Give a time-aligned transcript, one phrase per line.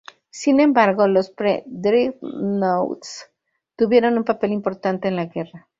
[0.31, 3.29] Sin embargo, los pre-dreadnoughts,
[3.75, 5.67] tuvieron un papel importante en la guerra.